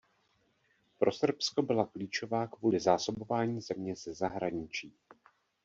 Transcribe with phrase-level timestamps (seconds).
[0.99, 4.93] Pro Srbsko byla klíčová kvůli zásobování země ze zahraničí.